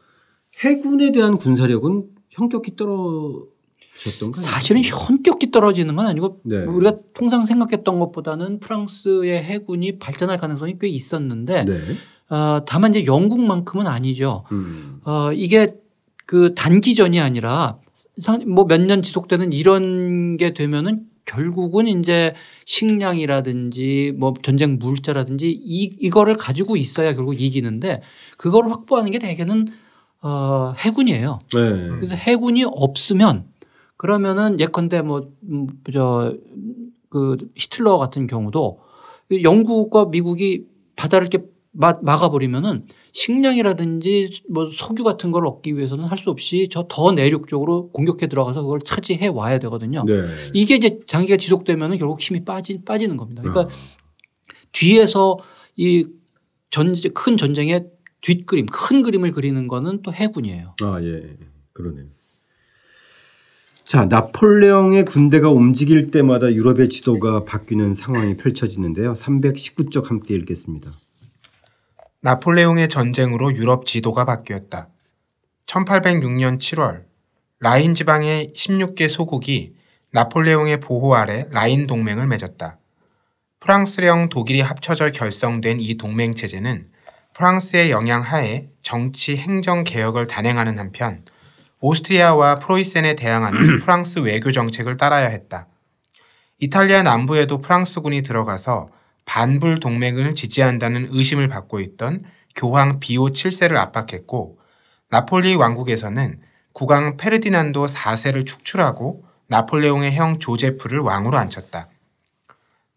[0.59, 6.65] 해군에 대한 군사력은 현격히 떨어졌던 거 사실은 현격히 떨어지는 건 아니고 네.
[6.65, 11.81] 뭐 우리가 통상 생각했던 것보다는 프랑스의 해군이 발전할 가능성이 꽤 있었는데 네.
[12.29, 14.45] 어, 다만 이제 영국만큼은 아니죠.
[14.51, 15.01] 음.
[15.03, 15.75] 어, 이게
[16.25, 17.77] 그 단기전이 아니라
[18.47, 22.33] 뭐 몇 년 지속되는 이런 게 되면은 결국은 이제
[22.65, 28.01] 식량이라든지 뭐 전쟁 물자라든지 이, 이거를 가지고 있어야 결국 이기는데
[28.37, 29.67] 그걸 확보하는 게 대개는
[30.21, 31.39] 어, 해군이에요.
[31.53, 31.60] 네.
[31.89, 33.45] 그래서 해군이 없으면
[33.97, 38.79] 그러면은 예컨대 뭐, 뭐저그 히틀러 같은 경우도
[39.43, 46.29] 영국과 미국이 바다를 이렇게 마- 막아버리면은 식량이라든지 뭐 석유 같은 걸 얻기 위해서는 할 수
[46.29, 50.03] 없이 저 더 내륙 쪽으로 공격해 들어가서 그걸 차지해 와야 되거든요.
[50.05, 50.13] 네.
[50.53, 53.41] 이게 이제 장기가 지속되면은 결국 힘이 빠지, 빠지는 겁니다.
[53.41, 53.77] 그러니까 아.
[54.73, 55.38] 뒤에서
[55.77, 56.05] 이
[56.69, 57.90] 전, 큰 전쟁의
[58.21, 60.75] 뒷그림, 큰 그림을 그리는 거는 또 해군이에요.
[60.81, 61.36] 아, 예.
[61.73, 62.05] 그러네요.
[63.84, 69.13] 자, 나폴레옹의 군대가 움직일 때마다 유럽의 지도가 바뀌는 상황이 펼쳐지는데요.
[69.13, 70.89] 319쪽 함께 읽겠습니다.
[72.21, 74.88] 나폴레옹의 전쟁으로 유럽 지도가 바뀌었다.
[75.65, 77.03] 1806년 7월
[77.60, 79.73] 라인 지방의 16개 소국이
[80.12, 82.77] 나폴레옹의 보호 아래 라인 동맹을 맺었다.
[83.60, 86.90] 프랑스령 독일이 합쳐져 결성된 이 동맹 체제는
[87.41, 91.25] 프랑스의 영향 하에 정치 행정 개혁을 단행하는 한편
[91.80, 95.65] 오스트리아와 프로이센에 대항하는 프랑스 외교 정책을 따라야 했다.
[96.60, 98.89] 이탈리아 남부에도 프랑스군이 들어가서
[99.25, 102.25] 반불 동맹을 지지한다는 의심을 받고 있던
[102.56, 104.60] 교황 비오 7세를 압박했고
[105.10, 106.39] 나폴리 왕국에서는
[106.73, 111.88] 국왕 페르디난도 4세를 축출하고 나폴레옹의 형 조제프를 왕으로 앉혔다.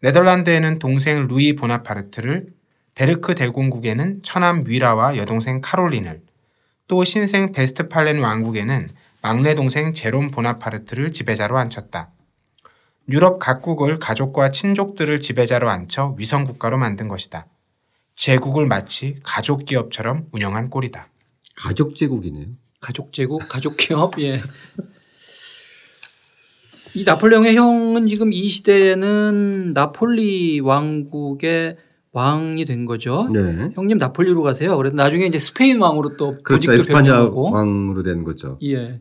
[0.01, 2.53] 네덜란드에는 동생 루이 보나파르트를
[2.95, 6.21] 베르크 대공국에는 처남 위라와 여동생 카롤린을
[6.87, 8.89] 또 신생 베스트팔렌 왕국에는
[9.21, 12.11] 막내 동생 제롬 보나파르트를 지배자로 앉혔다.
[13.09, 17.47] 유럽 각국을 가족과 친족들을 지배자로 앉혀 위성국가로 만든 것이다.
[18.15, 21.09] 제국을 마치 가족 기업처럼 운영한 꼴이다.
[21.55, 22.47] 가족 제국이네요.
[22.79, 24.41] 가족 제국, 가족 기업, 예.
[26.93, 31.77] 이 나폴레옹의 형은 지금 이 시대에는 나폴리 왕국의
[32.15, 33.27] 왕이 된 거죠.
[33.33, 33.71] 네.
[33.75, 34.77] 형님 나폴리로 가세요.
[34.77, 36.71] 그래서 나중에 이제 스페인 왕으로 또 그렇죠.
[36.71, 37.25] 에스파냐.
[37.27, 38.57] 왕으로 된 거죠.
[38.61, 38.77] 예.
[38.77, 38.97] 네.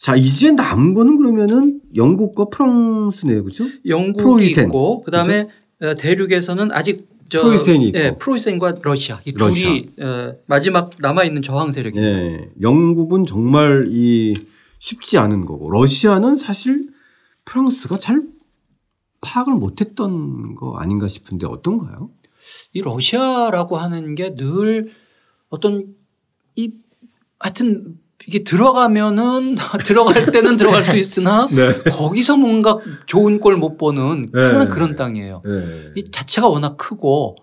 [0.00, 3.44] 자, 이제 남은 거는 그러면은 영국과 프랑스네요.
[3.44, 3.64] 그죠?
[3.86, 4.64] 영국이 프로이센.
[4.64, 5.48] 있고 그다음에
[5.80, 7.98] 어, 대륙에서는 아직 저 프로이센이 있고.
[8.00, 9.68] 예, 프로이센과 러시아 이 러시아.
[9.68, 12.18] 둘이 어, 마지막 남아 있는 저항 세력입니다.
[12.24, 12.50] 예.
[12.60, 14.34] 영국은 정말 이
[14.80, 16.88] 쉽지 않은 거고 러시아는 사실
[17.44, 18.22] 프랑스가 잘
[19.22, 22.10] 파악을 못했던 거 아닌가 싶은데 어떤가요?
[22.74, 24.88] 이 러시아라고 하는 게 늘
[25.48, 25.86] 어떤
[26.56, 26.70] 이
[27.38, 31.72] 하여튼 이게 들어가면은 들어갈 때는 들어갈 수 있으나 네.
[31.90, 34.66] 거기서 뭔가 좋은 꼴 못 보는 네.
[34.66, 35.42] 그런 땅이에요.
[35.46, 35.92] 예.
[35.96, 37.36] 이 자체가 워낙 크고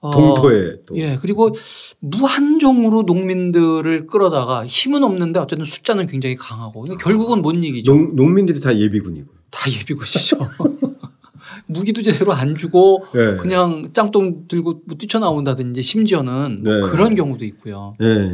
[0.00, 0.96] 어, 동토에 또.
[0.98, 1.54] 예 그리고
[2.00, 7.90] 무한정으로 농민들을 끌어다가 힘은 없는데 어쨌든 숫자는 굉장히 강하고 그러니까 결국은 못 이기죠.
[7.92, 9.28] 농, 농민들이 다 예비군이고.
[9.54, 10.36] 다 예비군이죠.
[11.66, 13.36] 무기도 제대로 안 주고 네.
[13.36, 16.80] 그냥 짱똥 들고 뭐 뛰쳐나온다든지 심지어는 뭐 네.
[16.88, 17.94] 그런 경우도 있고요.
[18.02, 18.30] 예.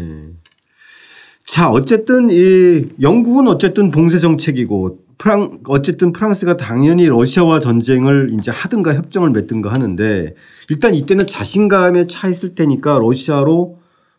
[1.45, 8.95] 자, 어쨌든 이 영국은 어쨌든 봉쇄 정책이고 프랑 어쨌든 프랑스가 당연히 러시아와 전쟁을 이제 하든가
[8.95, 10.35] 협정을 맺든가 하는데
[10.71, 13.79] 일단 이때는 자신감에 차 있을 테니까 러시아로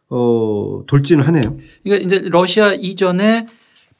[0.10, 1.42] 어 돌진을 하네요.
[1.84, 3.48] 그러니까 이제 러시아 이전에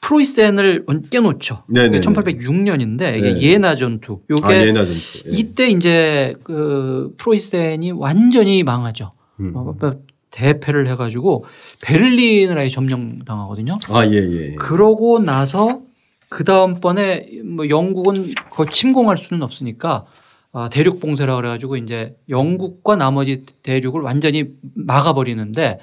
[0.02, 1.62] 프로이센을 깨놓죠.
[1.68, 2.00] 네네.
[2.00, 3.40] 1806년인데 이게 네.
[3.40, 4.20] 예나 전투.
[4.28, 5.00] 요게 아, 예나 전투.
[5.26, 5.30] 예.
[5.30, 9.12] 이때 이제 그 프로이센이 완전히 망하죠.
[9.40, 9.52] 음.
[9.54, 9.74] 어,
[10.30, 11.44] 대패를 해가지고
[11.82, 13.78] 베를린을 아예 점령당하거든요.
[13.88, 14.54] 아, 예, 예.
[14.56, 15.82] 그러고 나서
[16.28, 20.04] 그 다음번에 뭐 영국은 그 침공할 수는 없으니까
[20.52, 25.78] 아, 대륙 봉쇄라 그래가지고 이제 영국과 나머지 대륙을 완전히 막아버리는데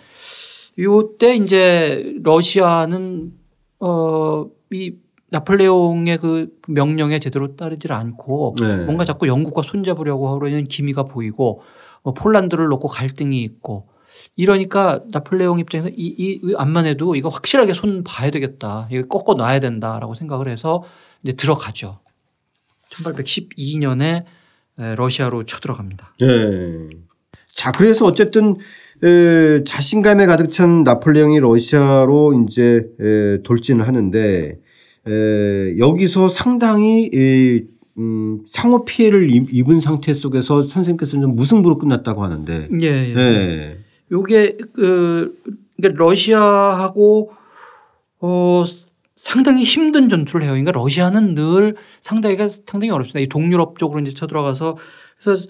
[0.78, 3.38] 요때 이제 러시아는
[3.80, 4.96] 어 이
[5.32, 8.78] 나폴레옹의 그 명령에 제대로 따르질 않고 네.
[8.78, 11.62] 뭔가 자꾸 영국과 손잡으려고 하려는 기미가 보이고
[12.04, 13.89] 뭐 폴란드를 놓고 갈등이 있고
[14.36, 18.88] 이러니까 나폴레옹 입장에서 이, 이 안만 해도 이거 확실하게 손 봐야 되겠다.
[18.92, 20.84] 이거 꺾어 놔야 된다라고 생각을 해서
[21.24, 22.00] 이제 들어가죠.
[22.92, 24.26] 1812년에
[24.78, 26.15] 러시아로 쳐들어갑니다.
[26.22, 26.89] 예.
[27.54, 28.56] 자, 그래서 어쨌든
[29.04, 34.60] 에, 자신감에 가득 찬 나폴레옹이 러시아로 이제 에, 돌진을 하는데
[35.08, 37.64] 에, 여기서 상당히 이,
[37.98, 42.68] 음, 상호 피해를 입- 입은 상태 속에서 선생님께서는 좀 무승부로 끝났다고 하는데.
[42.82, 43.16] 예, 예.
[43.18, 43.78] 예.
[44.12, 45.38] 요게 그
[45.78, 47.32] 그러니까 러시아하고
[48.22, 48.64] 어
[49.16, 50.52] 상당히 힘든 전투를 해요.
[50.52, 53.20] 그러니까 러시아는 늘 상당히가 상당히 어렵습니다.
[53.20, 54.78] 이 동유럽 쪽으로 이제 쳐들어가서
[55.22, 55.46] 그래서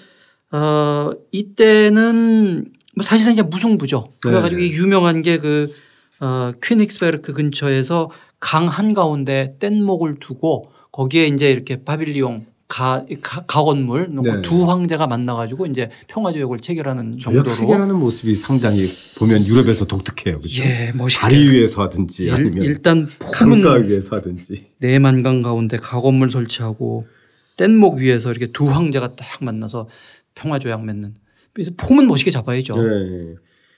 [0.52, 2.66] 어 이때는
[3.00, 4.12] 뭐 사실상 이제 무승부죠.
[4.20, 4.68] 그래가지고 네.
[4.68, 5.74] 이 유명한 게그
[6.20, 14.42] 어, 퀴닉스베르크 근처에서 강 한가운데 뗏목을 두고 거기에 이제 이렇게 바빌리옹 가, 가, 놓고 네.
[14.42, 18.86] 두 황제가 만나가지고 이제 평화 조약을 체결하는 조약 정도로 체결하는 모습이 상당히
[19.18, 20.40] 보면 유럽에서 독특해요.
[20.40, 20.64] 그렇죠?
[20.64, 21.22] 예, 멋있게.
[21.22, 23.08] 다리 위에서 하든지 일, 아니면 일단
[23.40, 24.74] 폼은 강가 위에서 하든지.
[24.80, 27.08] 내만강 가운데 가 건물 설치하고
[27.56, 29.88] 뗏목 위에서 이렇게 두 황제가 딱 만나서
[30.36, 31.16] 평화 조약 맺는.
[31.54, 32.76] 그래서 폼은 멋있게 잡아야죠.
[32.82, 33.36] 네.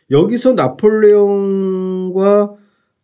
[0.10, 2.52] 여기서 나폴레옹과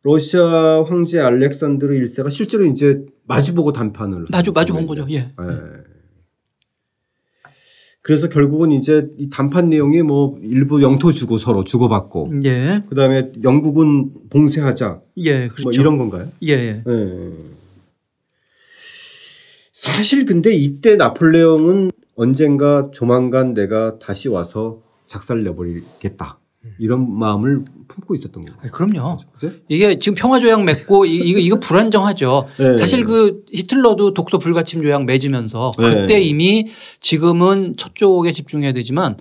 [0.03, 5.07] 러시아 황제 알렉산드르 1세가 실제로 이제 마주보고 담판을 마주 마주 한본 거죠.
[5.11, 5.19] 예.
[5.19, 5.33] 네.
[8.01, 12.83] 그래서 결국은 이제 이 담판 내용이 뭐 일부 영토 주고 서로 주고받고 예.
[12.87, 15.47] 그다음에 영국은 봉쇄하자 예.
[15.49, 15.63] 그렇죠.
[15.63, 16.31] 뭐 이런 건가요?
[16.43, 16.51] 예.
[16.51, 16.83] 예.
[16.85, 17.31] 네.
[19.73, 26.39] 사실 근데 이때 나폴레옹은 언젠가 조만간 내가 다시 와서 작살 내버리겠다
[26.79, 28.57] 이런 마음을 품고 있었던 거예요.
[28.61, 29.17] 아, 그럼요.
[29.33, 29.51] 그죠?
[29.69, 32.45] 이게 지금 평화 조약 맺고 이- 이거 이거 불안정하죠.
[32.57, 32.75] 네.
[32.75, 35.89] 사실 그 히틀러도 독소 불가침 조약 맺으면서 네.
[35.91, 36.67] 그때 이미
[36.99, 39.15] 지금은 저쪽에 집중해야 되지만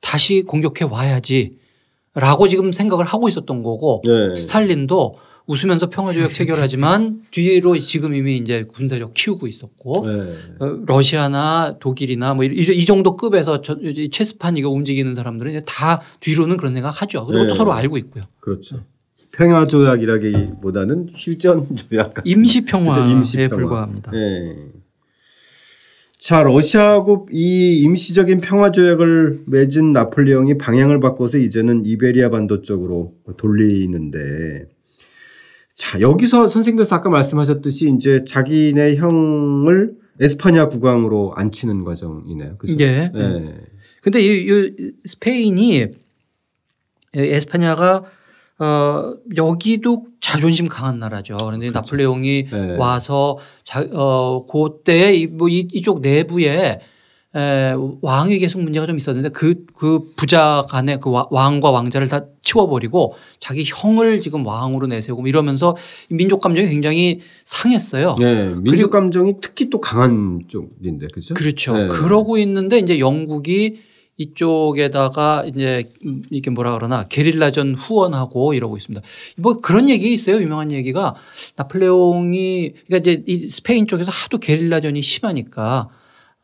[0.00, 4.34] 다시 공격해 와야지라고 지금 생각을 하고 있었던 거고 네.
[4.34, 5.14] 스탈린도
[5.48, 10.32] 웃으면서 평화조약 체결하지만 뒤로 지금 이미 이제 군사력 키우고 있었고 네.
[10.60, 13.62] 어, 러시아나 독일이나 뭐 이, 이 정도 급에서
[14.12, 17.24] 체스판 이거 움직이는 사람들은 이제 다 뒤로는 그런 생각 하죠.
[17.24, 17.58] 그리고 또 네.
[17.58, 18.24] 서로 알고 있고요.
[18.40, 18.84] 그렇죠.
[19.32, 23.10] 평화 조약이라기보다는 휴전 조약 같은 임시 평화에 그렇죠.
[23.10, 23.48] 임시 평화.
[23.48, 24.10] 불과합니다.
[24.10, 24.56] 네.
[26.18, 34.66] 자, 러시아하고 이 임시적인 평화 조약을 맺은 나폴레옹이 방향을 바꿔서 이제는 이베리아 반도 쪽으로 돌리는데
[35.78, 42.56] 자, 여기서 선생님께서 아까 말씀하셨듯이 이제 자기네 형을 에스파냐 국왕으로 앉히는 과정이네요.
[42.58, 42.74] 그죠?
[42.80, 43.12] 예.
[43.14, 43.54] 네.
[44.02, 45.86] 근데 이, 이 스페인이
[47.14, 48.02] 에스파냐가
[48.58, 51.36] 어 여기도 자존심 강한 나라죠.
[51.36, 52.76] 그런데 나폴레옹이 네.
[52.76, 56.80] 와서 자, 어 그때 이- 뭐 이, 이쪽 내부에
[57.36, 62.24] 에, 왕위 계속 문제가 좀 있었는데 그, 그 부자 간에 그 와- 왕과 왕자를 다
[62.42, 65.76] 치워버리고 자기 형을 지금 왕으로 내세우고 뭐 이러면서
[66.08, 68.16] 민족 감정이 굉장히 상했어요.
[68.18, 68.54] 네.
[68.62, 71.34] 민족 감정이 특히 또 강한 쪽인데, 그죠?
[71.34, 71.76] 그렇죠.
[71.76, 71.86] 네.
[71.88, 73.80] 그러고 있는데 이제 영국이
[74.16, 75.88] 이쪽에다가 이제
[76.30, 79.06] 이게 뭐라 그러나 게릴라전 후원하고 이러고 있습니다.
[79.36, 80.40] 뭐 그런 얘기 있어요.
[80.40, 81.14] 유명한 얘기가
[81.56, 85.90] 나폴레옹이 그러니까 이제 이 스페인 쪽에서 하도 게릴라전이 심하니까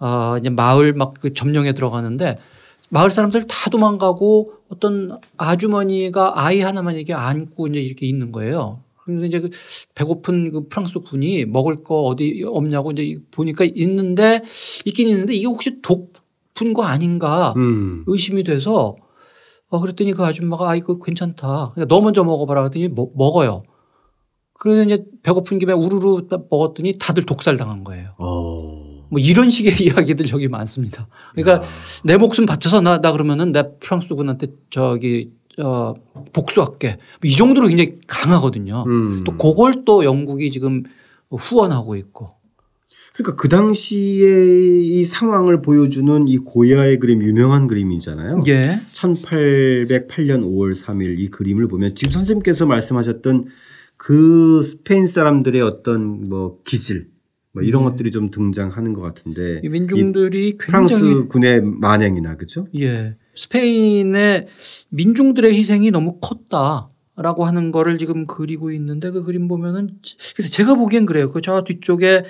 [0.05, 2.39] 어 이제 마을 막 그 점령에 들어가는데
[2.91, 8.83] 마을 사람들 다 도망가고 어떤 아주머니가 아이 하나만 이렇게 안고 이제 이렇게 있는 거예요.
[9.05, 9.51] 그래서 이제 그
[9.95, 14.43] 배고픈 그 프랑스 군이 먹을 거 어디 없냐고 이제 보니까 있는데
[14.85, 18.05] 있긴 있는데 이게 혹시 독푼 거 아닌가 음.
[18.07, 18.97] 의심이 돼서
[19.71, 21.73] 어 그랬더니 그 아줌마가 아 이거 괜찮다.
[21.75, 23.63] 그러니까 너 먼저 먹어봐라 그랬더니 먹, 먹어요.
[24.55, 28.11] 그래서 이제 배고픈 김에 우르르 먹었더니 다들 독살 당한 거예요.
[28.19, 28.84] 어.
[29.09, 31.09] 뭐 이런 식의 이야기들 저기 많습니다.
[31.35, 31.67] 그러니까
[32.05, 35.95] 내 목숨 바쳐서 나, 나 그러면은 내 프랑스 군한테 저기 어
[36.33, 36.99] 복수할게.
[37.23, 38.85] 뭐이 정도로 굉장히 강하거든요.
[38.87, 39.25] 음.
[39.25, 40.83] 또 그걸 또 영국이 지금
[41.31, 42.35] 후원하고 있고.
[43.15, 48.41] 그러니까 그 당시에 이 상황을 보여주는 이 고야의 그림 유명한 그림이잖아요.
[48.49, 48.81] 예.
[48.93, 53.47] 1808년 5월 3일 이 그림을 보면 지금 선생님께서 말씀하셨던
[53.97, 57.14] 그 스페인 사람들의 어떤 뭐 기질
[57.55, 62.67] 뭐 이런 것들이 좀 등장하는 것 같은데 이 민중들이 이 프랑스 군의 만행이나 그죠?
[62.77, 63.15] 예.
[63.37, 64.49] 스페인의
[64.91, 69.99] 민중들의 희생이 너무 컸다 라고 하는 거를 지금 그리고 있는데 그 그림 보면은
[70.35, 71.31] 그래서 제가 보기엔 그래요.
[71.31, 72.25] 그 저 뒤쪽에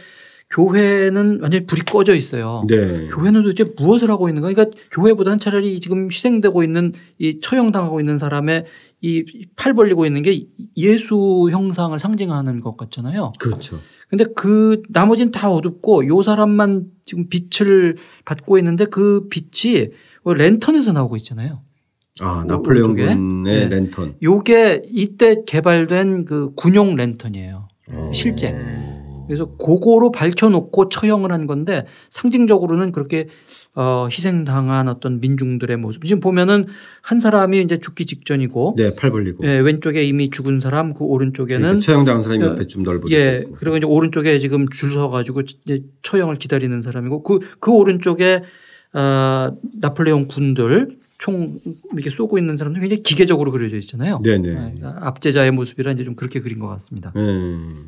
[0.51, 2.65] 교회는 완전히 불이 꺼져 있어요.
[2.69, 3.09] 네.
[3.09, 4.53] 교회는 도대체 무엇을 하고 있는가?
[4.53, 8.67] 그러니까 교회보다는 차라리 지금 희생되고 있는 이 처형당하고 있는 사람의
[9.01, 9.25] 이
[9.57, 13.33] 팔 벌리고 있는 게 예수 형상을 상징하는 것 같잖아요.
[13.39, 13.79] 그렇죠.
[14.17, 19.89] 근데 그 나머지는 다 어둡고 요 사람만 지금 빛을 받고 있는데 그 빛이
[20.25, 21.63] 랜턴에서 나오고 있잖아요.
[22.21, 23.15] 아 나폴레옹 오른쪽에?
[23.17, 23.69] 군의 네.
[23.69, 24.15] 랜턴.
[24.23, 27.67] 요게 이때 개발된 그 군용 랜턴이에요.
[28.13, 28.53] 실제.
[29.27, 33.29] 그래서 그거로 밝혀놓고 처형을 한 건데 상징적으로는 그렇게
[33.77, 36.05] 어, 희생당한 어떤 민중들의 모습.
[36.05, 36.67] 지금 보면은
[37.03, 39.45] 한 사람이 이제 죽기 직전이고 네, 팔 벌리고.
[39.47, 43.03] 예, 왼쪽에 이미 죽은 사람 그 오른쪽에는 그러니까 처형당한 사람이 어, 옆에 좀 넓어.
[43.11, 45.43] 예, 그리고 이제 오른쪽에 지금 줄 서가지고
[46.03, 48.43] 처형을 기다리는 사람이고 그, 그 오른쪽에
[48.93, 51.59] 어, 나폴레옹 군들 총
[51.95, 54.21] 이렇게 쏘고 있는 사람들 굉장히 기계적으로 그려져 있잖아요.
[54.23, 54.75] 네네.
[54.85, 57.13] 아, 압제자의 모습이라 이제 좀 그렇게 그린 것 같습니다.
[57.17, 57.87] 음.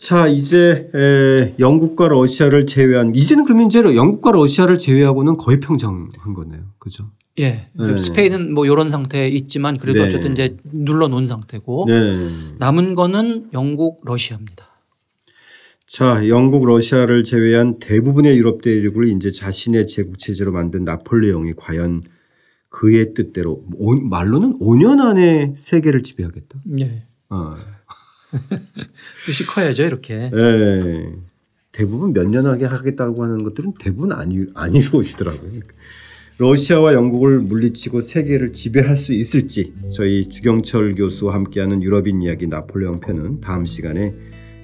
[0.00, 6.62] 자 이제 에, 영국과 러시아를 제외한 이제는 그러면 이제 영국과 러시아를 제외하고는 거의 평정한 거네요.
[6.78, 7.06] 그죠?
[7.38, 7.68] 예.
[7.74, 7.96] 네.
[7.98, 10.06] 스페인은 뭐 이런 상태에 있지만 그래도 네.
[10.06, 12.28] 어쨌든 이제 눌러 놓은 상태고 네.
[12.58, 14.66] 남은 거는 영국, 러시아입니다.
[15.86, 22.00] 자 영국 러시아를 제외한 대부분의 유럽 대륙을 이제 자신의 제국 체제로 만든 나폴레옹이 과연
[22.70, 26.58] 그의 뜻대로 오- 말로는 5년 안에 세계를 지배하겠다.
[26.78, 27.02] 예.
[27.28, 27.54] 어.
[29.26, 30.30] 뜻이 커야죠 이렇게.
[30.34, 31.04] 예.
[31.72, 35.60] 대부분 몇 년 하게 하겠다고 하는 것들은 대부분 아니 안 이루어지더라고요.
[36.38, 43.40] 러시아와 영국을 물리치고 세계를 지배할 수 있을지 저희 주경철 교수와 함께하는 유럽인 이야기 나폴레옹 편은
[43.40, 44.14] 다음 시간에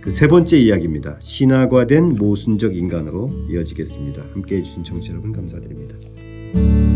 [0.00, 1.18] 그 세 번째 이야기입니다.
[1.20, 4.22] 신화화된 모순적 인간으로 이어지겠습니다.
[4.35, 6.95] 함께해 주신 청취자 여러분 감사드립니다.